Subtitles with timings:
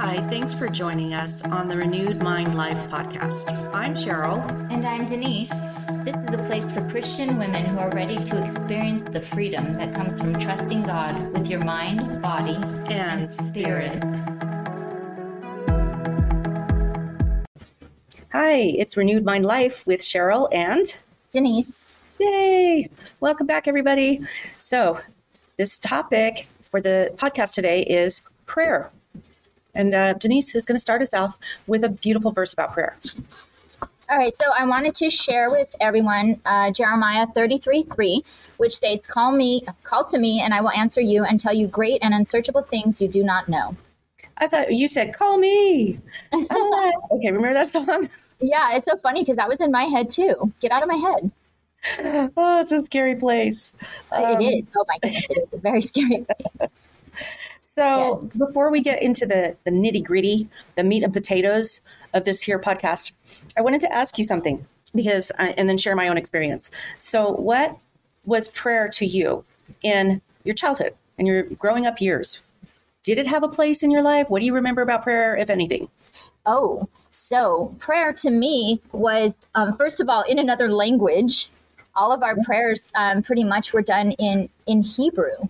[0.00, 3.70] Hi, thanks for joining us on the Renewed Mind Life podcast.
[3.74, 4.40] I'm Cheryl.
[4.72, 5.50] And I'm Denise.
[6.06, 9.94] This is a place for Christian women who are ready to experience the freedom that
[9.94, 12.56] comes from trusting God with your mind, body,
[12.90, 14.02] and spirit.
[18.32, 20.98] Hi, it's Renewed Mind Life with Cheryl and
[21.30, 21.84] Denise.
[22.18, 22.88] Yay!
[23.20, 24.22] Welcome back, everybody.
[24.56, 24.98] So,
[25.58, 28.90] this topic for the podcast today is prayer.
[29.80, 32.98] And uh, Denise is going to start us off with a beautiful verse about prayer.
[34.10, 38.24] All right, so I wanted to share with everyone uh, Jeremiah 33 3,
[38.58, 41.66] which states, Call me, call to me, and I will answer you and tell you
[41.66, 43.74] great and unsearchable things you do not know.
[44.36, 45.98] I thought you said, Call me.
[46.34, 48.08] okay, remember that song?
[48.40, 50.52] Yeah, it's so funny because that was in my head too.
[50.60, 51.30] Get out of my head.
[52.36, 53.72] Oh, it's a scary place.
[54.12, 54.66] Um, it is.
[54.76, 56.26] Oh my goodness, it is a very scary
[56.58, 56.86] place.
[57.60, 58.38] So yeah.
[58.38, 61.80] before we get into the, the nitty gritty, the meat and potatoes
[62.14, 63.12] of this here podcast,
[63.56, 66.70] I wanted to ask you something because, I, and then share my own experience.
[66.98, 67.76] So, what
[68.24, 69.44] was prayer to you
[69.82, 72.40] in your childhood and your growing up years?
[73.02, 74.28] Did it have a place in your life?
[74.28, 75.88] What do you remember about prayer, if anything?
[76.46, 81.50] Oh, so prayer to me was, um, first of all, in another language.
[81.94, 85.48] All of our prayers um, pretty much were done in in Hebrew.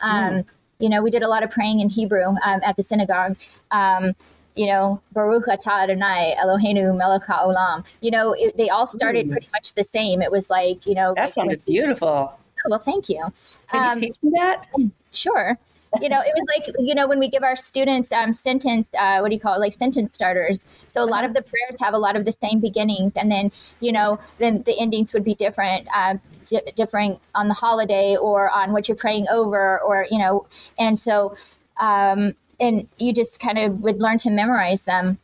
[0.00, 0.44] Um, mm.
[0.82, 3.36] You know, we did a lot of praying in Hebrew um, at the synagogue.
[3.70, 4.14] Um,
[4.54, 7.84] you know, Baruch atah Adonai Eloheinu melech haolam.
[8.00, 10.20] You know, it, they all started pretty much the same.
[10.20, 12.38] It was like, you know, that sounded beautiful.
[12.66, 13.32] Oh, well, thank you.
[13.68, 14.66] Can you um, teach me that?
[15.14, 15.58] Sure
[16.00, 19.18] you know, it was like, you know, when we give our students um, sentence, uh,
[19.18, 20.64] what do you call it, like sentence starters.
[20.88, 23.52] So a lot of the prayers have a lot of the same beginnings, and then,
[23.80, 28.50] you know, then the endings would be different, uh, di- differing on the holiday or
[28.50, 30.46] on what you're praying over, or you know,
[30.78, 31.36] and so,
[31.80, 35.18] um, and you just kind of would learn to memorize them,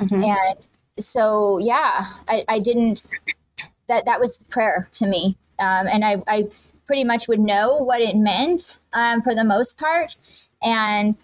[0.00, 0.22] mm-hmm.
[0.22, 0.58] and
[0.98, 3.02] so yeah, I, I didn't.
[3.86, 6.44] That that was prayer to me, um, and I, I
[6.86, 10.16] pretty much would know what it meant um, for the most part.
[10.62, 11.14] And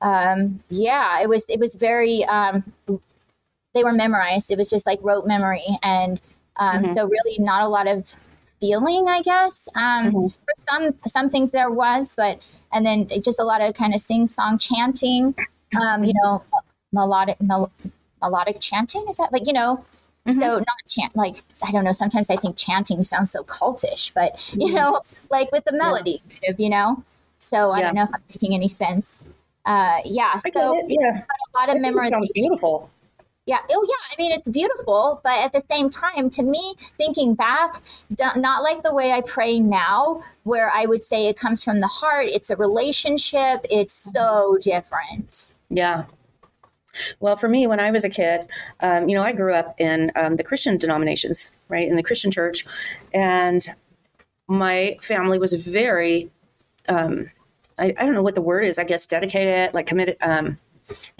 [0.00, 2.64] um, yeah, it was it was very um,
[3.74, 4.50] they were memorized.
[4.50, 6.20] It was just like rote memory, and
[6.56, 6.96] um, mm-hmm.
[6.96, 8.12] so really not a lot of
[8.60, 9.68] feeling, I guess.
[9.74, 10.26] Um, mm-hmm.
[10.28, 12.40] For some some things there was, but
[12.72, 15.34] and then just a lot of kind of sing song chanting.
[15.80, 16.42] Um, you know,
[16.92, 17.72] melodic mel-
[18.22, 19.84] melodic chanting is that like you know
[20.28, 20.40] Mm-hmm.
[20.40, 21.92] So not chant like I don't know.
[21.92, 24.76] Sometimes I think chanting sounds so cultish, but you mm-hmm.
[24.76, 25.00] know,
[25.30, 26.38] like with the melody, yeah.
[26.40, 27.02] kind of, you know.
[27.38, 27.84] So I yeah.
[27.86, 29.22] don't know if I'm making any sense.
[29.64, 30.38] Uh, yeah.
[30.52, 32.08] So yeah, a lot of memories.
[32.08, 32.90] Sounds beautiful.
[33.48, 33.60] Yeah.
[33.70, 34.12] Oh, yeah.
[34.12, 37.80] I mean, it's beautiful, but at the same time, to me, thinking back,
[38.18, 41.86] not like the way I pray now, where I would say it comes from the
[41.86, 42.26] heart.
[42.26, 43.64] It's a relationship.
[43.70, 45.48] It's so different.
[45.70, 46.04] Yeah.
[47.20, 48.48] Well, for me, when I was a kid,
[48.80, 52.30] um, you know, I grew up in um, the Christian denominations, right, in the Christian
[52.30, 52.64] church,
[53.12, 53.66] and
[54.46, 56.30] my family was very,
[56.88, 57.30] um,
[57.78, 58.78] I, I, don't know what the word is.
[58.78, 60.16] I guess dedicated, like committed.
[60.22, 60.58] Um,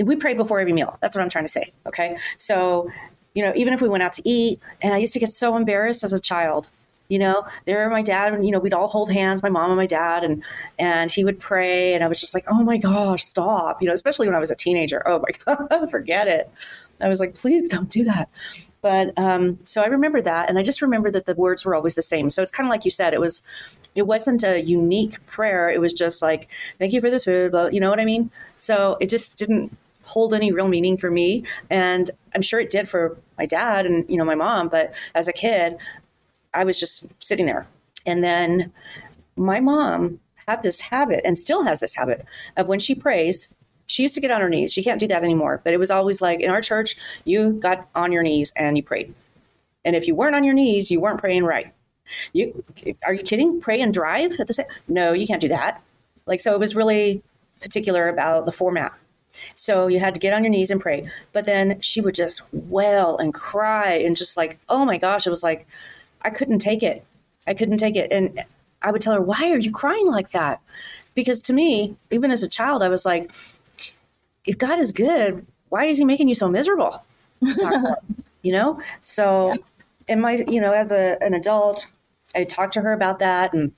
[0.03, 0.97] we prayed before every meal.
[1.01, 1.73] That's what I'm trying to say.
[1.87, 2.91] Okay, so
[3.35, 5.57] you know, even if we went out to eat, and I used to get so
[5.57, 6.69] embarrassed as a child
[7.09, 9.79] you know there my dad and you know we'd all hold hands my mom and
[9.79, 10.43] my dad and
[10.79, 13.95] and he would pray and i was just like oh my gosh stop you know
[13.95, 15.03] especially when i was a teenager.
[15.07, 16.51] Oh my god forget it.
[17.01, 18.29] I was like please don't do that.
[18.81, 21.95] But um, so i remember that and i just remember that the words were always
[21.95, 22.31] the same.
[22.31, 23.43] So it's kind of like you said it was
[23.95, 25.69] it wasn't a unique prayer.
[25.69, 26.49] It was just like
[26.79, 28.31] thank you for this food but you know what i mean?
[28.57, 32.89] So it just didn't hold any real meaning for me and i'm sure it did
[32.89, 35.77] for my dad and you know my mom but as a kid
[36.55, 37.67] I was just sitting there.
[38.07, 38.73] And then
[39.37, 42.25] my mom had this habit and still has this habit
[42.57, 43.49] of when she prays,
[43.87, 44.73] she used to get on her knees.
[44.73, 45.61] She can't do that anymore.
[45.63, 48.83] But it was always like in our church, you got on your knees and you
[48.83, 49.15] prayed.
[49.85, 51.73] And if you weren't on your knees, you weren't praying right.
[52.33, 52.65] You
[53.05, 53.61] are you kidding?
[53.61, 54.67] Pray and drive at the same?
[54.89, 55.83] No, you can't do that.
[56.27, 57.23] Like so, it was really
[57.61, 58.93] particular about the format.
[59.55, 61.11] So you had to get on your knees and pray.
[61.33, 65.31] But then she would just wail and cry and just like, oh my gosh, it
[65.31, 65.67] was like
[66.23, 67.05] I couldn't take it.
[67.47, 68.13] I couldn't take it.
[68.13, 68.45] And
[68.83, 70.61] I would tell her, why are you crying like that?
[71.15, 73.33] Because to me, even as a child, I was like,
[74.45, 77.03] if God is good, why is he making you so miserable
[77.47, 77.97] to talk to?
[78.43, 78.81] You know?
[79.01, 79.57] So,
[80.07, 81.89] in my, you know, as a, an adult,
[82.37, 83.73] I talked to her about that and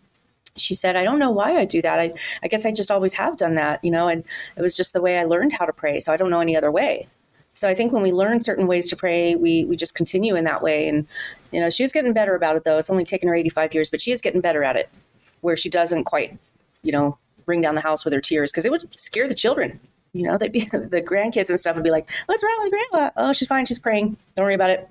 [0.54, 1.98] she said, I don't know why I do that.
[1.98, 4.22] I, I guess I just always have done that, you know, and
[4.56, 5.98] it was just the way I learned how to pray.
[5.98, 7.08] So I don't know any other way.
[7.54, 10.44] So I think when we learn certain ways to pray, we we just continue in
[10.44, 10.88] that way.
[10.88, 11.06] And
[11.52, 12.78] you know, she's getting better about it though.
[12.78, 14.88] It's only taken her 85 years, but she is getting better at it,
[15.40, 16.38] where she doesn't quite,
[16.82, 19.80] you know, bring down the house with her tears because it would scare the children.
[20.12, 22.72] You know, they'd be the grandkids and stuff would be like, oh, "What's wrong with
[22.72, 23.10] grandma?
[23.16, 23.66] Oh, she's fine.
[23.66, 24.16] She's praying.
[24.36, 24.88] Don't worry about it."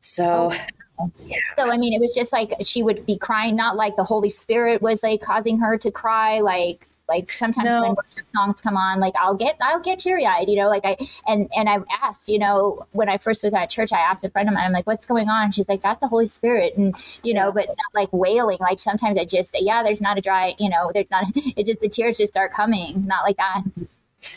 [0.00, 0.52] So,
[0.98, 1.10] oh.
[1.24, 1.36] yeah.
[1.58, 4.30] So I mean, it was just like she would be crying, not like the Holy
[4.30, 7.82] Spirit was like causing her to cry, like like sometimes no.
[7.82, 10.68] when worship songs come on, like I'll get I'll get teary eyed, you know.
[10.68, 14.00] Like I and and I've asked, you know, when I first was at church, I
[14.00, 16.26] asked a friend of mine, I'm like, "What's going on?" She's like, "That's the Holy
[16.26, 18.58] Spirit," and you know, but not like wailing.
[18.60, 21.24] Like sometimes I just say, "Yeah, there's not a dry," you know, there's not.
[21.56, 23.62] It just the tears just start coming, not like that.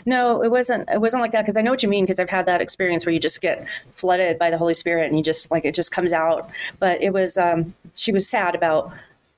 [0.06, 0.88] No, it wasn't.
[0.90, 3.06] It wasn't like that because I know what you mean because I've had that experience
[3.06, 5.92] where you just get flooded by the Holy Spirit and you just like it just
[5.92, 6.50] comes out.
[6.80, 7.38] But it was.
[7.38, 8.94] Um, she was sad about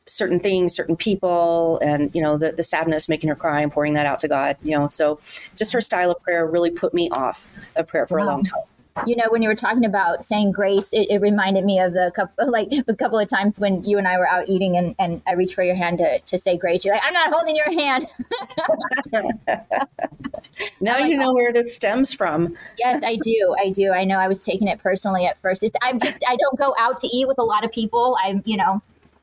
[0.08, 3.94] certain things, certain people, and you know the the sadness making her cry and pouring
[3.94, 4.58] that out to God.
[4.64, 5.20] You know, so
[5.56, 8.26] just her style of prayer really put me off of prayer for wow.
[8.26, 8.64] a long time.
[9.06, 12.12] You know when you were talking about saying grace it, it, reminded me of the
[12.14, 15.22] couple like a couple of times when you and i were out eating and, and
[15.28, 16.84] i reached for your hand to, to say grace.
[16.84, 18.08] You're like i'm not holding your hand.
[20.82, 21.34] Now you know oh.
[21.34, 22.58] where this stems from.
[22.78, 23.94] Yes i do i do.
[23.94, 25.64] I know i was taking it personally at first.
[25.64, 28.18] It's, I'm, i don't go out to eat with a lot of people.
[28.22, 28.82] I'm you know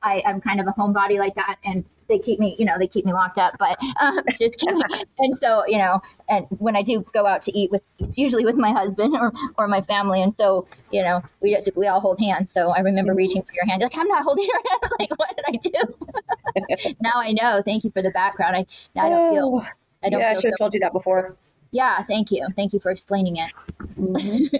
[0.09, 2.87] I, i'm kind of a homebody like that and they keep me, you know, they
[2.87, 4.81] keep me locked up, but um, just kidding.
[5.19, 8.45] and so, you know, and when I do go out to eat with, it's usually
[8.45, 10.23] with my husband or, or my family.
[10.23, 12.51] And so, you know, we, we all hold hands.
[12.51, 13.19] So I remember mm-hmm.
[13.19, 14.67] reaching for your hand, like, I'm not holding your hand.
[14.73, 15.85] I was like, what did I
[16.83, 16.97] do?
[17.01, 17.63] now I know.
[17.65, 18.57] Thank you for the background.
[18.57, 19.67] I, now I don't feel,
[20.03, 21.37] I don't yeah, I should have so- told you that before.
[21.71, 22.03] Yeah.
[22.05, 22.47] Thank you.
[22.57, 23.51] Thank you for explaining it.
[24.01, 24.57] Mm-hmm.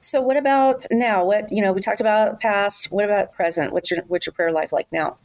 [0.00, 1.24] So what about now?
[1.24, 3.72] What, you know, we talked about past, what about present?
[3.72, 5.16] What's your, what's your prayer life like now?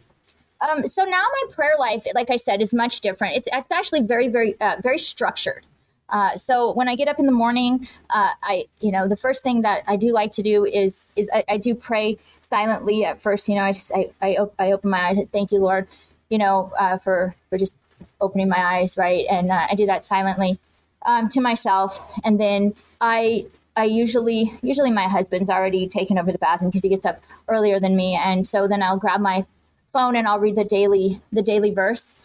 [0.62, 3.36] Um, so now my prayer life, like I said, is much different.
[3.36, 5.66] It's, it's actually very, very, uh, very structured.
[6.10, 9.44] Uh, so when I get up in the morning, uh, I, you know, the first
[9.44, 13.22] thing that I do like to do is, is I, I do pray silently at
[13.22, 13.50] first.
[13.50, 15.18] You know, I just, I, I, op- I open my eyes.
[15.32, 15.88] Thank you, Lord,
[16.30, 17.76] you know, uh, for, for just
[18.22, 18.96] opening my eyes.
[18.96, 19.26] Right.
[19.30, 20.60] And uh, I do that silently
[21.06, 22.00] um, to myself.
[22.24, 26.90] And then I, I usually, usually my husband's already taken over the bathroom because he
[26.90, 28.16] gets up earlier than me.
[28.16, 29.46] And so then I'll grab my
[29.94, 32.16] phone and I'll read the daily the daily verse,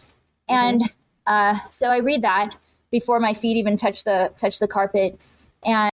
[0.49, 0.55] mm-hmm.
[0.55, 0.93] and
[1.27, 2.55] uh, so I read that
[2.91, 5.17] before my feet even touch the touch the carpet,
[5.63, 5.91] and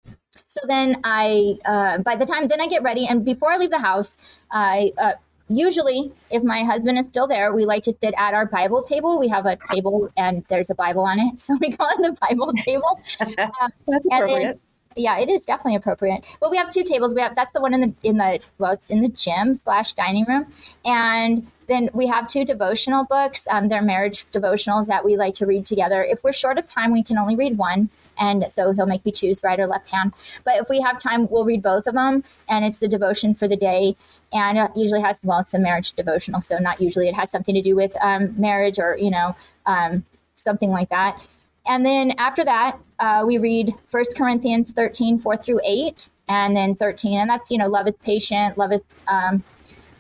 [0.48, 3.06] so then I uh, by the time then I get ready.
[3.06, 4.18] And before I leave the house,
[4.50, 5.12] I uh,
[5.50, 9.19] usually if my husband is still there we like to sit at our bible table.
[9.19, 11.42] We have a table and there's a bible on it.
[11.46, 13.02] So we call it the bible table.
[13.38, 14.60] Uh, that's appropriate
[14.95, 16.24] yeah, it is definitely appropriate.
[16.39, 17.13] But we have two tables.
[17.13, 19.94] We have that's the one in the in the well, it's in the gym slash
[19.94, 20.45] dining room,
[20.86, 23.47] and then we have two devotional books.
[23.50, 26.03] Um, they're marriage devotionals that we like to read together.
[26.03, 27.89] If we're short of time, we can only read one.
[28.18, 30.13] And so he'll make me choose right or left hand.
[30.45, 32.24] But if we have time, we'll read both of them.
[32.47, 33.97] And it's the devotion for the day.
[34.31, 36.39] And it usually has, well, it's a marriage devotional.
[36.39, 40.06] So not usually, it has something to do with um, marriage or, you know, um,
[40.36, 41.19] something like that.
[41.67, 46.75] And then after that, uh, we read First Corinthians 13, 4 through 8, and then
[46.75, 47.19] 13.
[47.19, 49.44] And that's, you know, love is patient, love is, um,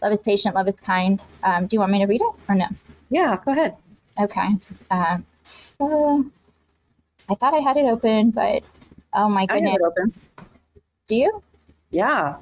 [0.01, 1.21] love is patient, love is kind.
[1.43, 2.67] Um, do you want me to read it or no?
[3.09, 3.75] Yeah, go ahead.
[4.19, 4.47] Okay.
[4.91, 5.17] Uh,
[5.79, 6.17] uh,
[7.29, 8.63] I thought I had it open, but
[9.13, 9.69] oh my goodness.
[9.69, 10.13] I have it open.
[11.07, 11.43] Do you?
[11.91, 12.35] Yeah.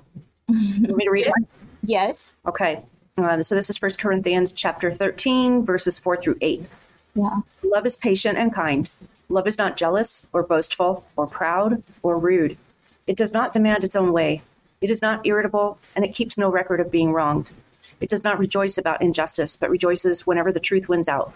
[0.48, 1.34] you want me to read it?
[1.86, 2.34] Yes.
[2.48, 2.82] Okay.
[3.18, 6.66] Um, so this is First Corinthians chapter 13, verses 4 through 8.
[7.16, 7.42] Yeah.
[7.62, 8.90] Love is patient and kind.
[9.30, 12.58] Love is not jealous or boastful or proud or rude.
[13.08, 14.42] It does not demand its own way.
[14.82, 17.52] It is not irritable, and it keeps no record of being wronged.
[18.02, 21.34] It does not rejoice about injustice, but rejoices whenever the truth wins out.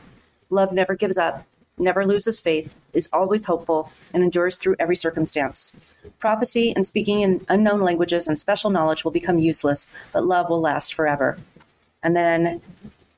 [0.50, 1.46] Love never gives up,
[1.78, 5.76] never loses faith, is always hopeful, and endures through every circumstance.
[6.20, 10.62] Prophecy and speaking in unknown languages and special knowledge will become useless, but love will
[10.62, 11.38] last forever.
[12.04, 12.62] And then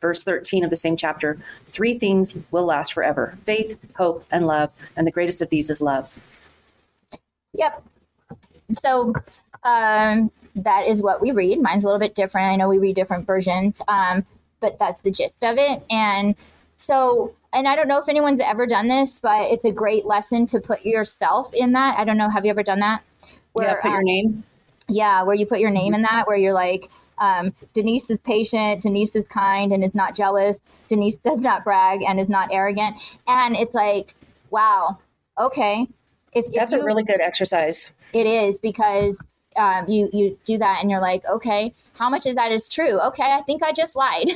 [0.02, 1.38] verse 13 of the same chapter
[1.72, 4.70] three things will last forever faith, hope, and love.
[4.96, 6.18] And the greatest of these is love.
[7.54, 7.84] Yep.
[8.76, 9.14] So
[9.64, 11.62] um, that is what we read.
[11.62, 12.52] Mine's a little bit different.
[12.52, 14.26] I know we read different versions, um,
[14.60, 15.84] but that's the gist of it.
[15.90, 16.36] And
[16.78, 20.48] so, and I don't know if anyone's ever done this, but it's a great lesson
[20.48, 21.98] to put yourself in that.
[21.98, 22.30] I don't know.
[22.30, 23.04] Have you ever done that?
[23.54, 24.44] Where, yeah, put your um, name.
[24.88, 26.90] Yeah, where you put your name in that, where you're like,
[27.20, 32.02] um, Denise is patient, Denise is kind and is not jealous, Denise does not brag
[32.02, 32.98] and is not arrogant.
[33.28, 34.16] And it's like,
[34.50, 34.98] wow,
[35.38, 35.88] okay.
[36.34, 37.92] If, That's if you, a really good exercise.
[38.14, 39.24] It is because
[39.56, 43.00] um, you you do that and you're like, okay, how much of that is true?
[43.00, 44.30] Okay, I think I just lied,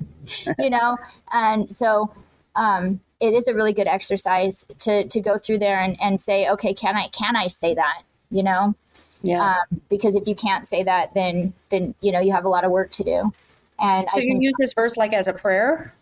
[0.58, 0.96] you know.
[1.32, 2.12] And so
[2.56, 6.48] um, it is a really good exercise to to go through there and, and say,
[6.48, 8.02] okay, can I can I say that?
[8.30, 8.74] You know,
[9.22, 9.56] yeah.
[9.70, 12.64] Um, because if you can't say that, then then you know you have a lot
[12.64, 13.32] of work to do.
[13.78, 15.94] And so I you use this verse like as a prayer.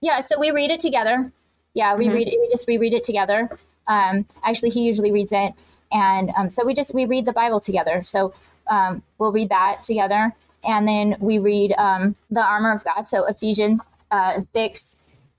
[0.00, 0.20] Yeah.
[0.20, 1.32] So we read it together.
[1.74, 2.14] Yeah, we mm-hmm.
[2.14, 2.34] read it.
[2.38, 3.58] We just we read it together.
[3.86, 5.52] Um, actually, he usually reads it,
[5.90, 8.02] and um, so we just we read the Bible together.
[8.04, 8.34] So
[8.68, 13.08] um, we'll read that together, and then we read um, the armor of God.
[13.08, 14.94] So Ephesians uh, six,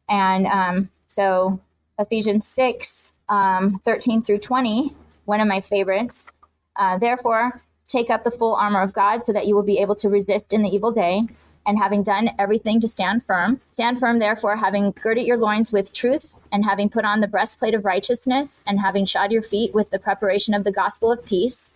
[0.10, 1.60] and um, so
[2.00, 6.26] Ephesians six, um, 13 through twenty, one of my favorites.
[6.76, 9.96] Uh, Therefore, take up the full armor of God, so that you will be able
[9.96, 11.28] to resist in the evil day
[11.66, 13.62] and having done everything to stand firm.
[13.72, 17.74] Stand firm, therefore, having girded your loins with truth, and having put on the breastplate
[17.74, 21.72] of righteousness, and having shod your feet with the preparation of the gospel of peace.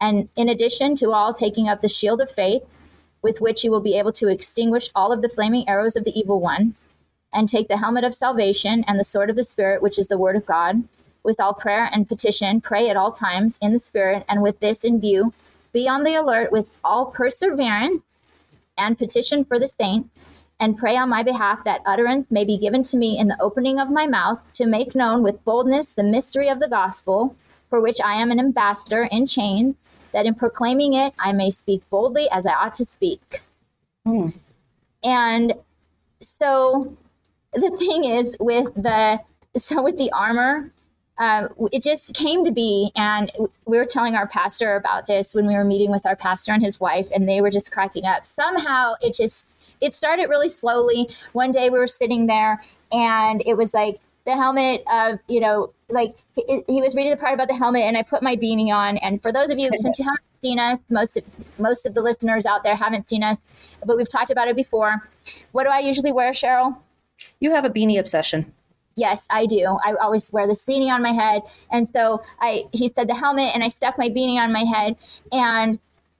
[0.00, 2.62] And in addition to all, taking up the shield of faith,
[3.22, 6.16] with which you will be able to extinguish all of the flaming arrows of the
[6.16, 6.74] evil one,
[7.32, 10.18] and take the helmet of salvation and the sword of the Spirit, which is the
[10.18, 10.84] word of God.
[11.26, 14.84] With all prayer and petition, pray at all times in the Spirit, and with this
[14.84, 15.34] in view,
[15.72, 18.04] be on the alert with all perseverance
[18.78, 20.08] and petition for the saints,
[20.60, 23.80] and pray on my behalf that utterance may be given to me in the opening
[23.80, 27.34] of my mouth to make known with boldness the mystery of the gospel,
[27.70, 29.74] for which I am an ambassador in chains,
[30.12, 33.42] that in proclaiming it I may speak boldly as I ought to speak.
[34.04, 34.28] Hmm.
[35.02, 35.54] And
[36.20, 36.96] so
[37.52, 39.18] the thing is with the
[39.56, 40.70] so with the armor
[41.18, 43.32] uh, it just came to be and
[43.64, 46.62] we were telling our pastor about this when we were meeting with our pastor and
[46.62, 48.26] his wife and they were just cracking up.
[48.26, 49.46] Somehow it just
[49.80, 51.08] it started really slowly.
[51.32, 55.72] One day we were sitting there and it was like the helmet of you know
[55.88, 58.72] like he, he was reading the part about the helmet and i put my beanie
[58.72, 58.98] on.
[58.98, 61.24] And for those of you since you haven't seen us most of
[61.58, 63.40] most of the listeners out there haven't seen us
[63.84, 65.08] but we've talked about it before.
[65.52, 66.76] What do i usually wear cheryl?
[67.40, 68.52] You have a beanie obsession.
[68.96, 69.78] Yes, I do.
[69.84, 71.42] I always wear this beanie on my head.
[71.70, 74.96] And so I he said the helmet and I stuck my beanie on my head
[75.32, 75.78] and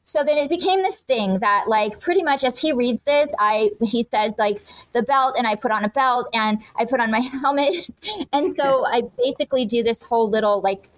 [0.09, 3.73] so then it became this thing that like pretty much as he reads this, I
[3.83, 7.11] he says like the belt and I put on a belt and I put on
[7.11, 7.91] my helmet.
[8.33, 10.89] and so I basically do this whole little like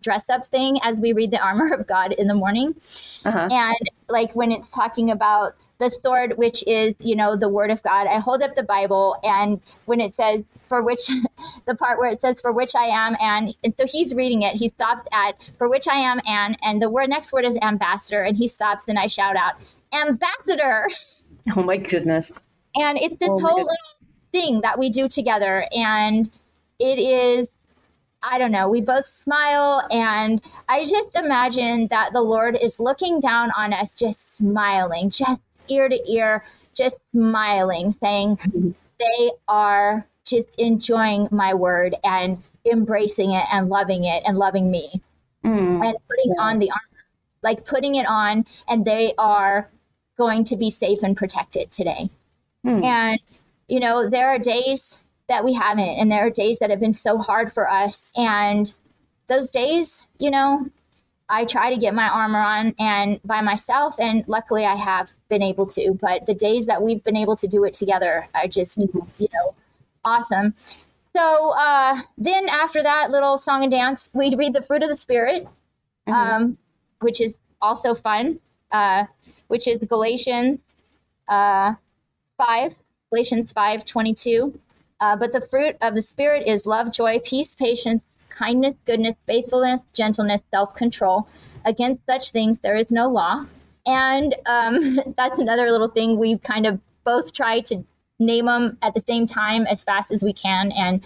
[0.00, 2.76] dress up thing as we read the armor of God in the morning.
[3.24, 3.48] Uh-huh.
[3.50, 7.82] And like when it's talking about the sword, which is, you know, the word of
[7.82, 9.16] God, I hold up the Bible.
[9.24, 11.10] And when it says, for which,
[11.66, 14.56] the part where it says, for which I am, and, and so he's reading it,
[14.56, 18.22] he stops at, for which I am, and, and the word, next word is ambassador.
[18.22, 19.52] And he stops and I shout out,
[19.92, 20.88] ambassador.
[21.54, 22.46] Oh my goodness.
[22.74, 23.76] And it's this Oh whole little
[24.32, 25.66] thing that we do together.
[25.72, 26.30] And
[26.78, 27.50] it is,
[28.22, 29.86] I don't know, we both smile.
[29.90, 35.42] And I just imagine that the Lord is looking down on us, just smiling, just
[35.68, 38.70] ear to ear, just smiling, saying, mm-hmm.
[38.98, 45.00] they are just enjoying my word and embracing it and loving it and loving me
[45.44, 45.84] Mm.
[45.84, 46.42] and putting Yeah.
[46.42, 47.04] on the armor,
[47.42, 49.68] like putting it on, and they are
[50.16, 52.08] going to be safe and protected today.
[52.62, 52.84] Hmm.
[52.84, 53.20] And,
[53.66, 56.94] you know, there are days that we haven't, and there are days that have been
[56.94, 58.12] so hard for us.
[58.16, 58.72] And
[59.26, 60.66] those days, you know,
[61.28, 65.42] I try to get my armor on and by myself, and luckily I have been
[65.42, 65.94] able to.
[66.00, 69.54] But the days that we've been able to do it together I just, you know,
[70.04, 70.54] awesome.
[71.14, 74.96] So uh, then after that little song and dance, we read the fruit of the
[74.96, 75.46] spirit,
[76.08, 76.12] Mhm.
[76.12, 76.58] um,
[77.00, 78.40] which is also fun,
[78.70, 79.04] uh,
[79.48, 80.60] which is Galatians
[81.28, 81.74] uh,
[82.38, 82.74] 5,
[83.10, 84.58] Galatians 5 22.
[85.00, 89.86] Uh, but the fruit of the Spirit is love, joy, peace, patience, kindness, goodness, faithfulness,
[89.92, 91.26] gentleness, self control.
[91.64, 93.46] Against such things there is no law.
[93.86, 97.84] And um, that's another little thing we kind of both try to
[98.18, 100.72] name them at the same time as fast as we can.
[100.72, 101.00] And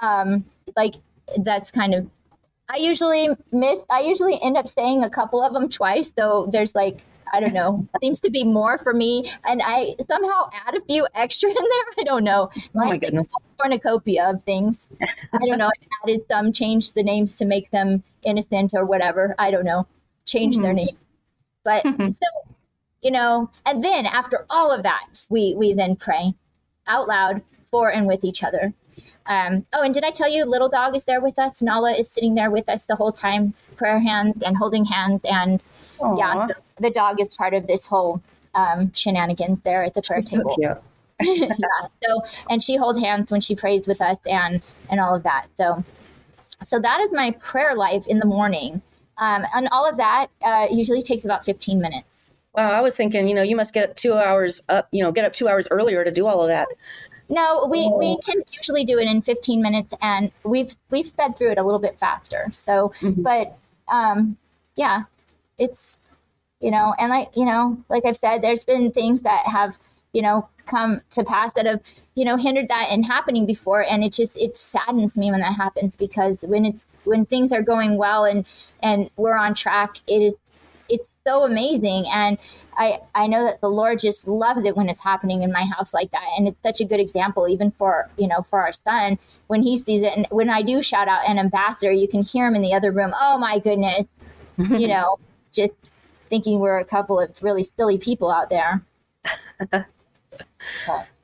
[0.00, 0.44] um,
[0.76, 0.94] like
[1.38, 2.08] that's kind of
[2.68, 3.78] I usually miss.
[3.90, 6.12] I usually end up saying a couple of them twice.
[6.16, 7.02] So there's like
[7.34, 7.86] I don't know.
[8.02, 11.94] seems to be more for me, and I somehow add a few extra in there.
[11.98, 12.50] I don't know.
[12.54, 13.26] Oh my goodness.
[13.58, 14.86] cornucopia of things.
[15.00, 15.66] I don't know.
[15.68, 19.34] I've added some, changed the names to make them innocent or whatever.
[19.38, 19.86] I don't know.
[20.24, 20.76] Change their Mhm.
[20.76, 20.96] name.
[21.64, 22.26] But so
[23.02, 26.34] you know, and then after all of that, we we then pray
[26.86, 28.72] out loud for and with each other.
[29.26, 31.62] Um, oh, and did I tell you, little dog is there with us?
[31.62, 35.62] Nala is sitting there with us the whole time, prayer hands and holding hands, and
[36.16, 38.20] yeah, so the dog is part of this whole
[38.54, 40.56] um, shenanigans there at the prayer she's so table.
[40.56, 40.78] cute.
[41.58, 41.88] yeah.
[42.02, 44.60] So, and she holds hands when she prays with us, and
[44.90, 45.46] and all of that.
[45.56, 45.84] So,
[46.62, 48.82] so that is my prayer life in the morning,
[49.18, 52.32] um, and all of that uh, usually takes about fifteen minutes.
[52.54, 55.24] Wow, I was thinking, you know, you must get two hours up, you know, get
[55.24, 56.68] up two hours earlier to do all of that.
[57.30, 58.20] No, we, we Oh.
[58.26, 61.78] can usually do it in 15 minutes, and we've we've sped through it a little
[61.78, 62.50] bit faster.
[62.52, 63.22] So, Mhm.
[63.22, 63.56] but
[63.88, 64.36] um,
[64.76, 65.04] yeah,
[65.58, 65.98] it's
[66.60, 69.74] you know, and like you know, like I've said, there's been things that have
[70.12, 71.80] you know come to pass that have
[72.14, 75.54] you know hindered that in happening before and it just it saddens me when that
[75.54, 78.44] happens because when it's when things are going well and
[78.82, 80.34] and we're on track it is
[80.92, 82.38] it's so amazing and
[82.76, 85.92] I, I know that the Lord just loves it when it's happening in my house
[85.92, 86.24] like that.
[86.36, 89.18] And it's such a good example, even for, you know, for our son,
[89.48, 90.16] when he sees it.
[90.16, 92.90] And when I do shout out an ambassador, you can hear him in the other
[92.90, 93.12] room.
[93.20, 94.06] Oh my goodness.
[94.56, 95.18] you know,
[95.52, 95.90] just
[96.30, 98.82] thinking we're a couple of really silly people out there.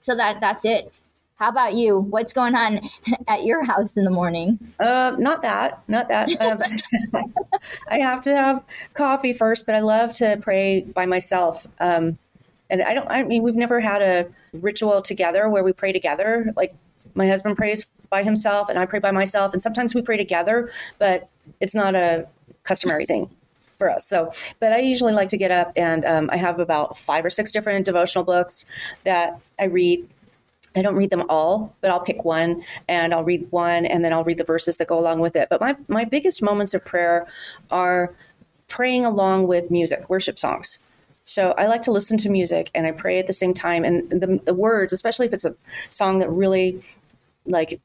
[0.00, 0.92] so that that's it.
[1.38, 2.00] How about you?
[2.00, 2.80] What's going on
[3.28, 4.58] at your house in the morning?
[4.80, 6.28] Uh, not that, not that.
[6.40, 6.60] Um,
[7.88, 8.64] I have to have
[8.94, 11.64] coffee first, but I love to pray by myself.
[11.78, 12.18] Um,
[12.70, 13.08] and I don't.
[13.08, 16.52] I mean, we've never had a ritual together where we pray together.
[16.56, 16.74] Like
[17.14, 20.70] my husband prays by himself, and I pray by myself, and sometimes we pray together,
[20.98, 21.28] but
[21.60, 22.26] it's not a
[22.64, 23.30] customary thing
[23.78, 24.04] for us.
[24.04, 27.30] So, but I usually like to get up and um, I have about five or
[27.30, 28.66] six different devotional books
[29.04, 30.08] that I read
[30.76, 34.12] I don't read them all, but I'll pick one and I'll read one and then
[34.12, 35.48] I'll read the verses that go along with it.
[35.48, 37.26] But my, my biggest moments of prayer
[37.70, 38.14] are
[38.68, 40.78] praying along with music, worship songs.
[41.24, 43.84] So I like to listen to music and I pray at the same time.
[43.84, 45.54] And the, the words, especially if it's a
[45.90, 46.82] song that really
[47.46, 47.80] like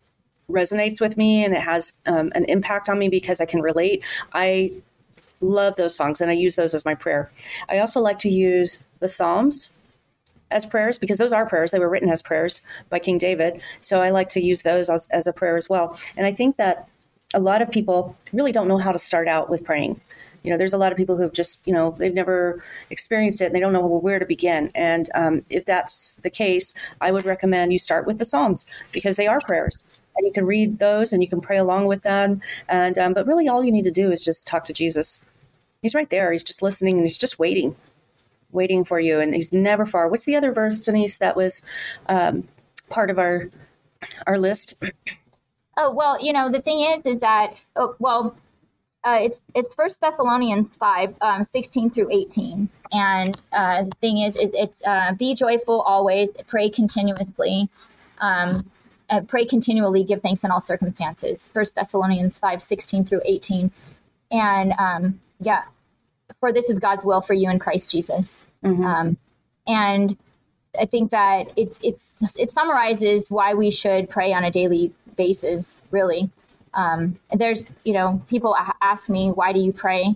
[0.50, 4.04] resonates with me and it has um, an impact on me because I can relate,
[4.34, 4.72] I
[5.42, 7.30] love those songs and I use those as my prayer.
[7.70, 9.72] I also like to use the Psalms
[10.54, 11.72] as prayers because those are prayers.
[11.72, 13.62] They were written as prayers by King David.
[13.82, 15.98] So I like to use those as, as a prayer as well.
[16.16, 16.88] And I think that
[17.34, 20.00] a lot of people really don't know how to start out with praying.
[20.44, 23.42] You know, there's a lot of people who have just, you know, they've never experienced
[23.42, 24.70] it and they don't know where to begin.
[24.76, 29.16] And um, if that's the case, I would recommend you start with the Psalms because
[29.16, 29.86] they are prayers
[30.18, 32.42] and you can read those and you can pray along with them.
[32.68, 35.22] And um, but really, all you need to do is just talk to Jesus.
[35.82, 36.32] He's right there.
[36.32, 37.76] He's just listening and he's just waiting
[38.54, 40.08] waiting for you, and he's never far.
[40.08, 41.18] What's the other verse, Denise?
[41.18, 41.62] That was
[42.08, 42.48] um,
[42.90, 43.50] part of our
[44.28, 44.82] our list.
[45.78, 48.36] Oh well, you know the thing is, is that oh, well,
[49.04, 52.70] uh, it's it's First Thessalonians 5, um, 16 through 18.
[52.92, 57.70] And uh, the thing is, it's uh, be joyful always, pray continuously,
[58.20, 58.70] um,
[59.10, 61.50] uh, pray continually, give thanks in all circumstances.
[61.54, 63.72] First Thessalonians 5, 16 through 18.
[64.32, 65.64] And um, yeah,
[66.40, 68.44] for this is God's will for you in Christ Jesus.
[68.64, 68.84] Mm-hmm.
[68.84, 69.18] Um,
[69.68, 70.18] and
[70.80, 75.80] I think that it's it's it summarizes why we should pray on a daily basis.
[75.92, 76.30] Really,
[76.74, 80.16] um, there's you know people ask me why do you pray,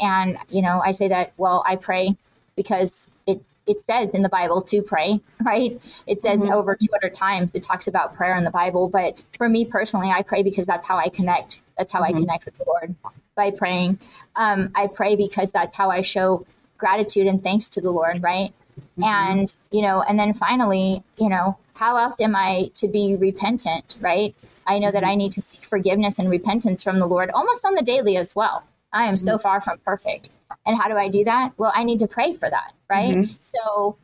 [0.00, 2.16] and you know I say that well I pray
[2.54, 5.80] because it it says in the Bible to pray, right?
[6.06, 6.52] It says mm-hmm.
[6.52, 8.88] over 200 times it talks about prayer in the Bible.
[8.88, 11.62] But for me personally, I pray because that's how I connect.
[11.78, 12.16] That's how mm-hmm.
[12.16, 12.94] I connect with the Lord
[13.34, 13.98] by praying.
[14.36, 16.46] Um, I pray because that's how I show
[16.78, 18.52] gratitude and thanks to the Lord, right?
[18.98, 19.04] Mm-hmm.
[19.04, 23.96] And, you know, and then finally, you know, how else am I to be repentant,
[24.00, 24.34] right?
[24.66, 25.10] I know that mm-hmm.
[25.10, 28.34] I need to seek forgiveness and repentance from the Lord almost on the daily as
[28.34, 28.64] well.
[28.92, 29.42] I am so mm-hmm.
[29.42, 30.28] far from perfect.
[30.66, 31.52] And how do I do that?
[31.58, 33.16] Well, I need to pray for that, right?
[33.16, 33.32] Mm-hmm.
[33.40, 33.96] So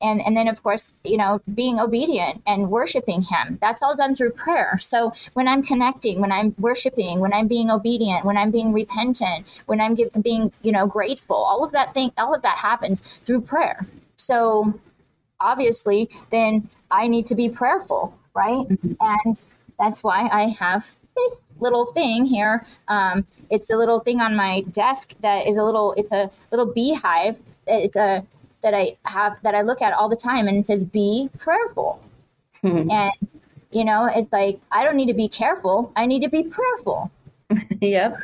[0.00, 3.58] and and then of course you know being obedient and worshiping him.
[3.60, 4.78] That's all done through prayer.
[4.78, 9.46] So when i'm connecting when i'm worshiping when i'm being obedient when i'm being repentant
[9.66, 13.02] when i'm give, being you know grateful all of that thing all of that happens
[13.24, 13.86] through prayer.
[14.16, 14.78] So
[15.40, 18.68] obviously then i need to be prayerful right?
[18.68, 18.92] Mm-hmm.
[19.00, 19.40] and
[19.78, 22.66] that's why i have this little thing here.
[22.88, 26.72] Um, it's a little thing on my desk that is a little it's a little
[26.72, 27.40] beehive.
[27.66, 28.24] It's a
[28.62, 32.02] that I have that I look at all the time, and it says be prayerful.
[32.62, 32.90] Hmm.
[32.90, 33.12] And
[33.70, 37.10] you know, it's like I don't need to be careful; I need to be prayerful.
[37.80, 38.18] yep,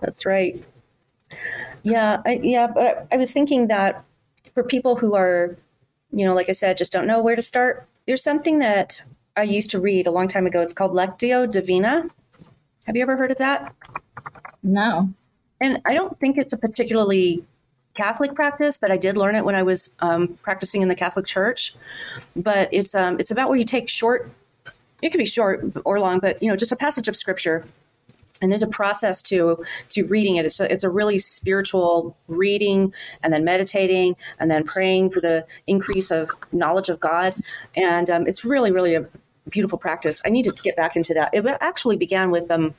[0.00, 0.62] that's right.
[1.82, 2.66] Yeah, I, yeah.
[2.66, 4.04] But I was thinking that
[4.54, 5.56] for people who are,
[6.12, 7.86] you know, like I said, just don't know where to start.
[8.06, 9.02] There's something that
[9.36, 10.60] I used to read a long time ago.
[10.60, 12.06] It's called Lectio Divina.
[12.86, 13.74] Have you ever heard of that?
[14.62, 15.10] No.
[15.60, 17.44] And I don't think it's a particularly
[17.96, 21.26] Catholic practice, but I did learn it when I was um, practicing in the Catholic
[21.26, 21.74] Church.
[22.36, 24.30] But it's um, it's about where you take short.
[25.02, 27.64] It could be short or long, but you know, just a passage of scripture,
[28.40, 30.44] and there's a process to to reading it.
[30.44, 35.46] It's a, it's a really spiritual reading, and then meditating, and then praying for the
[35.66, 37.34] increase of knowledge of God,
[37.74, 39.06] and um, it's really really a
[39.48, 40.20] beautiful practice.
[40.24, 41.30] I need to get back into that.
[41.32, 42.74] It actually began with um,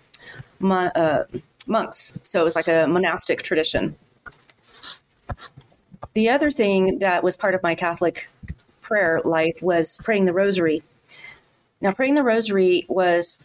[0.61, 1.23] uh,
[1.65, 3.95] monks, so it was like a monastic tradition
[6.13, 8.29] the other thing that was part of my Catholic
[8.81, 10.81] prayer life was praying the rosary.
[11.81, 13.43] Now, praying the rosary was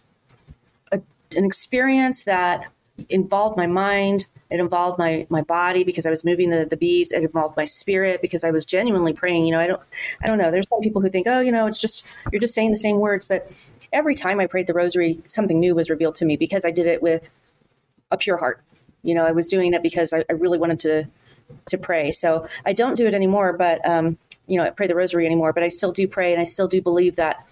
[0.90, 1.00] a,
[1.36, 2.70] an experience that
[3.08, 4.26] involved my mind.
[4.50, 7.10] It involved my my body because I was moving the, the beads.
[7.12, 9.46] It involved my spirit because I was genuinely praying.
[9.46, 9.80] You know, I don't
[10.22, 10.50] I don't know.
[10.50, 12.98] There's some people who think, oh, you know, it's just you're just saying the same
[12.98, 13.24] words.
[13.24, 13.50] But
[13.92, 16.86] every time I prayed the rosary, something new was revealed to me because I did
[16.86, 17.30] it with
[18.10, 18.62] a pure heart.
[19.02, 21.08] You know, I was doing it because I, I really wanted to
[21.68, 22.10] to pray.
[22.10, 25.52] So I don't do it anymore, but um, you know, I pray the rosary anymore,
[25.52, 27.46] but I still do pray and I still do believe that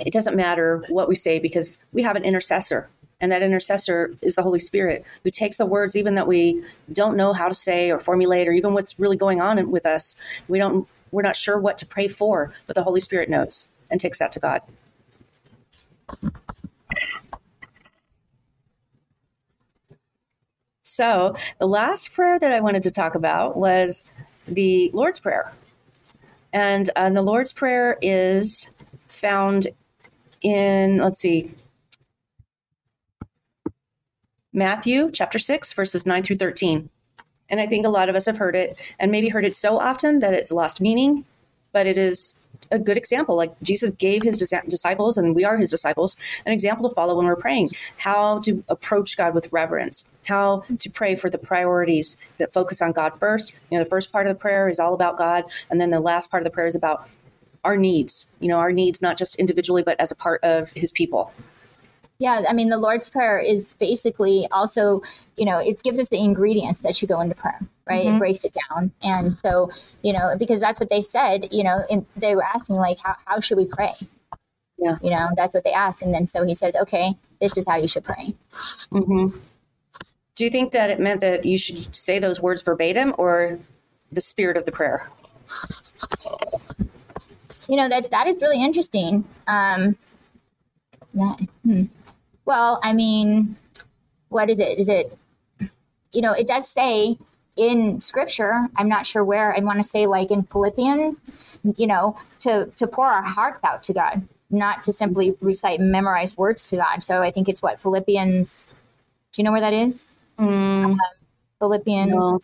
[0.00, 2.88] it doesn't matter what we say because we have an intercessor
[3.22, 6.62] and that intercessor is the holy spirit who takes the words even that we
[6.92, 10.16] don't know how to say or formulate or even what's really going on with us
[10.48, 14.00] we don't we're not sure what to pray for but the holy spirit knows and
[14.00, 14.60] takes that to god
[20.92, 24.04] so the last prayer that i wanted to talk about was
[24.46, 25.52] the lord's prayer
[26.52, 28.70] and, uh, the lord's prayer is
[29.06, 29.68] found
[30.42, 31.54] in let's see
[34.52, 36.88] Matthew chapter 6, verses 9 through 13.
[37.48, 39.78] And I think a lot of us have heard it and maybe heard it so
[39.78, 41.24] often that it's lost meaning,
[41.72, 42.34] but it is
[42.70, 43.36] a good example.
[43.36, 47.26] Like Jesus gave his disciples, and we are his disciples, an example to follow when
[47.26, 52.52] we're praying how to approach God with reverence, how to pray for the priorities that
[52.52, 53.56] focus on God first.
[53.70, 56.00] You know, the first part of the prayer is all about God, and then the
[56.00, 57.08] last part of the prayer is about
[57.64, 60.90] our needs, you know, our needs, not just individually, but as a part of his
[60.90, 61.32] people.
[62.18, 65.02] Yeah, I mean, the Lord's Prayer is basically also,
[65.36, 68.06] you know, it gives us the ingredients that should go into prayer, right?
[68.06, 68.16] Mm-hmm.
[68.16, 68.92] It breaks it down.
[69.02, 69.70] And so,
[70.02, 73.16] you know, because that's what they said, you know, and they were asking, like, how,
[73.26, 73.92] how should we pray?
[74.78, 74.98] Yeah.
[75.02, 76.02] You know, that's what they asked.
[76.02, 78.34] And then so he says, okay, this is how you should pray.
[78.92, 79.36] Mm-hmm.
[80.34, 83.58] Do you think that it meant that you should say those words verbatim or
[84.12, 85.08] the spirit of the prayer?
[87.68, 89.24] You know, that that is really interesting.
[89.46, 89.96] Um,
[91.14, 91.84] that, hmm.
[92.44, 93.56] Well, I mean,
[94.28, 94.78] what is it?
[94.78, 95.16] Is it,
[96.12, 97.18] you know, it does say
[97.56, 101.30] in scripture, I'm not sure where, I want to say like in Philippians,
[101.76, 105.92] you know, to, to pour our hearts out to God, not to simply recite and
[105.92, 107.02] memorize words to God.
[107.02, 108.74] So I think it's what Philippians,
[109.32, 110.12] do you know where that is?
[110.38, 110.84] Mm.
[110.84, 110.98] Um,
[111.58, 112.40] Philippians no.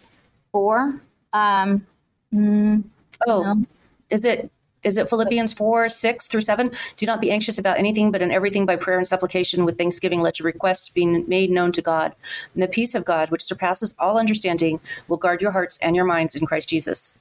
[0.52, 1.00] 4.
[1.32, 1.87] Um,
[2.32, 2.84] mm,
[3.26, 3.64] oh, no.
[4.11, 4.50] is it
[4.84, 6.70] is it Philippians 4, 6 through 7?
[6.96, 10.20] Do not be anxious about anything, but in everything by prayer and supplication with thanksgiving,
[10.20, 12.14] let your requests be made known to God.
[12.54, 16.04] And the peace of God, which surpasses all understanding, will guard your hearts and your
[16.04, 17.16] minds in Christ Jesus.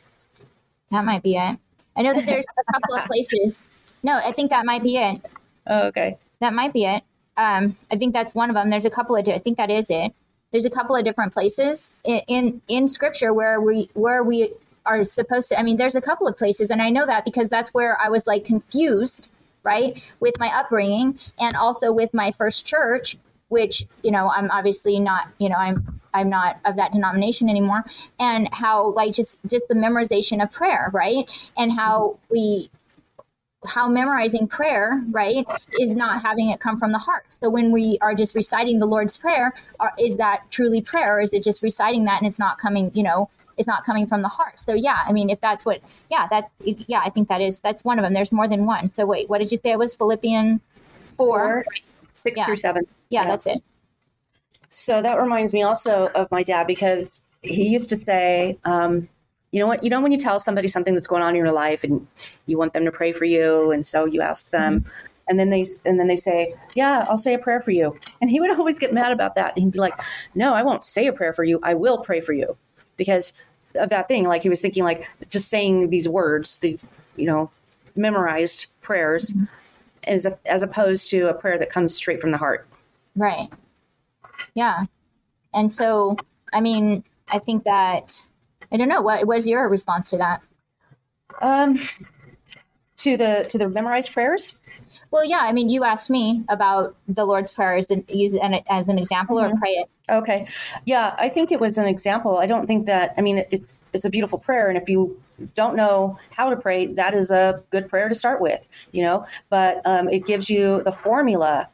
[0.91, 1.57] That might be it.
[1.95, 3.67] I know that there's a couple of places.
[4.03, 5.19] No, I think that might be it.
[5.65, 6.17] Oh, okay.
[6.39, 7.03] That might be it.
[7.37, 8.69] Um, I think that's one of them.
[8.69, 10.13] There's a couple of, I think that is it.
[10.51, 14.53] There's a couple of different places in, in, in scripture where we, where we
[14.87, 17.49] are supposed to i mean there's a couple of places and i know that because
[17.49, 19.29] that's where i was like confused
[19.63, 23.17] right with my upbringing and also with my first church
[23.49, 27.83] which you know i'm obviously not you know i'm i'm not of that denomination anymore
[28.19, 32.69] and how like just just the memorization of prayer right and how we
[33.65, 35.45] how memorizing prayer right
[35.79, 37.25] is not having it come from the heart.
[37.29, 41.21] So when we are just reciting the lord's prayer are, is that truly prayer or
[41.21, 44.21] is it just reciting that and it's not coming you know is not coming from
[44.21, 44.59] the heart.
[44.59, 47.83] So yeah, I mean, if that's what, yeah, that's yeah, I think that is that's
[47.83, 48.13] one of them.
[48.13, 48.91] There's more than one.
[48.91, 49.71] So wait, what did you say?
[49.71, 50.79] It was Philippians
[51.17, 51.65] four, four
[52.13, 52.45] six yeah.
[52.45, 52.87] through seven.
[53.09, 53.63] Yeah, yeah, that's it.
[54.69, 59.07] So that reminds me also of my dad because he used to say, um,
[59.51, 61.53] you know what, you know when you tell somebody something that's going on in your
[61.53, 62.05] life and
[62.47, 64.81] you want them to pray for you, and so you ask them.
[64.81, 67.95] Mm-hmm and then they and then they say, "Yeah, I'll say a prayer for you."
[68.21, 69.53] And he would always get mad about that.
[69.55, 69.99] And he'd be like,
[70.35, 71.59] "No, I won't say a prayer for you.
[71.63, 72.57] I will pray for you."
[72.95, 73.33] Because
[73.77, 74.27] of that thing.
[74.27, 76.85] Like he was thinking, like just saying these words, these
[77.15, 77.49] you know,
[77.95, 79.45] memorized prayers, mm-hmm.
[80.03, 82.67] as a, as opposed to a prayer that comes straight from the heart.
[83.15, 83.49] Right.
[84.53, 84.85] Yeah.
[85.53, 86.15] And so,
[86.53, 88.25] I mean, I think that
[88.71, 90.41] I don't know what was your response to that.
[91.41, 91.79] Um,
[92.97, 94.59] to the to the memorized prayers.
[95.11, 95.39] Well, yeah.
[95.41, 98.97] I mean, you asked me about the Lord's Prayer as, the, use it as an
[98.97, 99.55] example mm-hmm.
[99.55, 99.89] or pray it.
[100.09, 100.47] Okay.
[100.85, 102.37] Yeah, I think it was an example.
[102.37, 103.13] I don't think that.
[103.17, 105.21] I mean, it's it's a beautiful prayer, and if you
[105.53, 108.65] don't know how to pray, that is a good prayer to start with.
[108.91, 111.67] You know, but um, it gives you the formula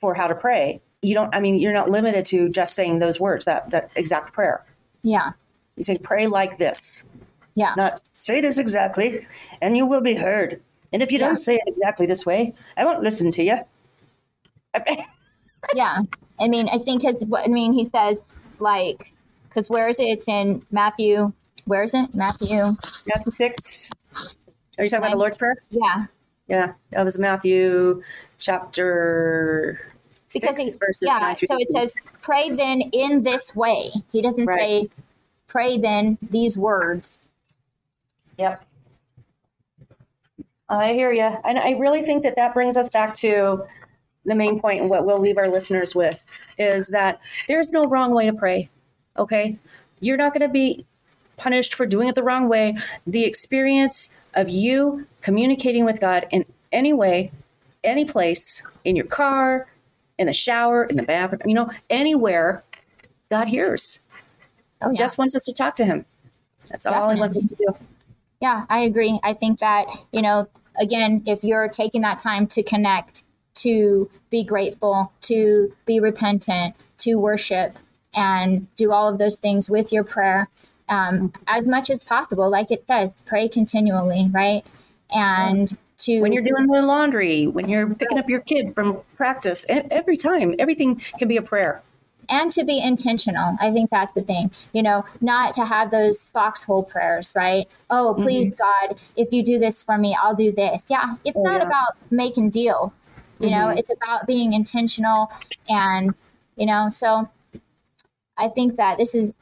[0.00, 0.80] for how to pray.
[1.02, 1.32] You don't.
[1.34, 3.44] I mean, you're not limited to just saying those words.
[3.44, 4.64] That that exact prayer.
[5.02, 5.30] Yeah.
[5.76, 7.04] You say, pray like this.
[7.54, 7.74] Yeah.
[7.76, 9.26] Not say this exactly,
[9.60, 10.60] and you will be heard.
[10.92, 11.28] And if you yeah.
[11.28, 13.58] don't say it exactly this way, I won't listen to you.
[15.74, 15.98] yeah.
[16.40, 18.20] I mean, I think his, I mean, he says,
[18.58, 19.12] like,
[19.48, 20.04] because where is it?
[20.04, 21.32] It's in Matthew.
[21.64, 22.14] Where is it?
[22.14, 22.74] Matthew.
[23.06, 23.90] Matthew 6.
[24.78, 25.56] Are you talking about the Lord's Prayer?
[25.70, 26.06] Yeah.
[26.46, 26.72] Yeah.
[26.90, 28.02] That was Matthew
[28.38, 29.80] chapter
[30.32, 33.90] because 6 it- verses yeah 9 through so it says pray then in this way
[34.12, 34.60] he doesn't Right.
[34.60, 34.90] say
[35.48, 37.26] pray then these words
[38.38, 38.64] Yep.
[40.68, 41.30] I hear you.
[41.44, 43.64] And I really think that that brings us back to
[44.24, 46.22] the main point and what we'll leave our listeners with
[46.58, 48.68] is that there's no wrong way to pray.
[49.16, 49.58] Okay?
[50.00, 50.84] You're not going to be
[51.36, 52.76] punished for doing it the wrong way.
[53.06, 57.32] The experience of you communicating with God in any way,
[57.82, 59.66] any place, in your car,
[60.18, 62.62] in the shower, in the bathroom, you know, anywhere,
[63.30, 64.00] God hears.
[64.82, 64.96] oh yeah.
[64.96, 66.04] Just wants us to talk to Him.
[66.68, 67.66] That's all He wants us to do.
[68.40, 69.18] Yeah, I agree.
[69.22, 73.22] I think that, you know, again, if you're taking that time to connect,
[73.56, 77.78] to be grateful, to be repentant, to worship,
[78.14, 80.48] and do all of those things with your prayer
[80.88, 84.64] um, as much as possible, like it says, pray continually, right?
[85.10, 89.66] And to when you're doing the laundry, when you're picking up your kid from practice,
[89.68, 91.82] every time, everything can be a prayer.
[92.28, 93.56] And to be intentional.
[93.60, 97.68] I think that's the thing, you know, not to have those foxhole prayers, right?
[97.90, 100.84] Oh, please, God, if you do this for me, I'll do this.
[100.88, 101.66] Yeah, it's Oh, not yeah.
[101.66, 103.06] about making deals,
[103.38, 103.78] you know, Mhm.
[103.78, 105.30] it's about being intentional.
[105.68, 106.14] And,
[106.56, 107.28] you know, so
[108.36, 109.34] I think that this is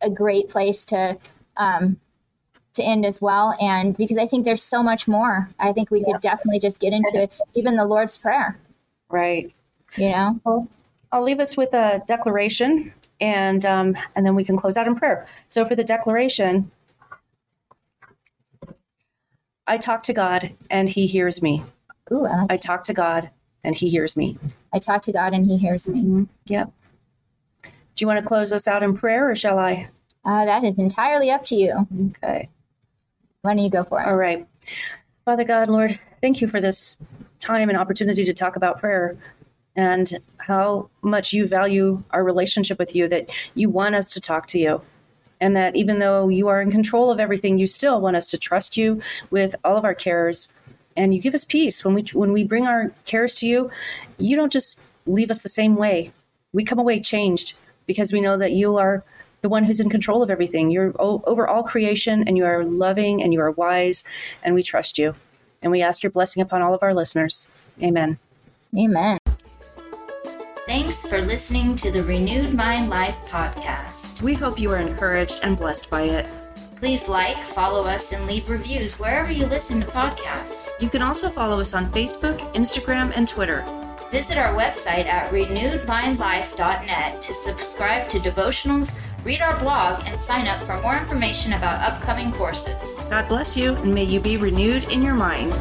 [0.00, 1.16] a great place to,
[1.56, 2.00] um,
[2.72, 3.54] to end as well.
[3.60, 6.92] And because I think there's so much more, I think we could definitely just get
[6.92, 8.58] into even the Lord's Prayer,
[9.08, 9.52] Right.
[9.96, 10.40] you know?
[10.44, 10.68] Well,
[11.14, 14.96] I'll leave us with a declaration, and um, and then we can close out in
[14.96, 15.26] prayer.
[15.48, 16.70] So for the declaration,
[19.66, 21.64] I talk to God, and He hears me.
[22.12, 23.30] Ooh, I, like, I talk to God,
[23.62, 24.36] and He hears me.
[24.74, 26.26] I talk to God and he hears me.
[26.46, 26.72] Yep.
[27.62, 29.88] Do you want to close us out in prayer, or shall I?
[30.24, 31.86] Uh, that is entirely up to you.
[32.08, 32.48] Okay.
[33.42, 34.08] Why don't you go for it?
[34.08, 34.46] All right.
[35.24, 36.98] Father God, Lord, thank you for this
[37.38, 39.16] time and opportunity to talk about prayer
[39.76, 44.46] and how much you value our relationship with you, that you want us to talk
[44.48, 44.82] to you.
[45.40, 48.38] And that even though you are in control of everything, you still want us to
[48.38, 50.48] trust you with all of our cares.
[50.96, 53.68] And you give us peace when we when we bring our cares to you.
[54.16, 56.12] You don't just leave us the same way.
[56.52, 57.54] We come away changed
[57.86, 59.04] because we know that you are
[59.42, 60.70] the one who's in control of everything.
[60.70, 64.02] You're over all creation and you are loving and you are wise
[64.42, 65.14] and we trust you.
[65.60, 67.48] And we ask your blessing upon all of our listeners.
[67.82, 68.18] Amen.
[68.76, 69.18] Amen.
[70.74, 74.20] Thanks for listening to the Renewed Mind Life podcast.
[74.22, 76.26] We hope you are encouraged and blessed by it.
[76.74, 80.70] Please like, follow us, and leave reviews wherever you listen to podcasts.
[80.80, 83.64] You can also follow us on Facebook, Instagram, and Twitter.
[84.10, 90.60] Visit our website at renewedmindlife.net to subscribe to devotionals, read our blog, and sign up
[90.64, 92.98] for more information about upcoming courses.
[93.08, 95.52] God bless you, and may you be renewed in your mind.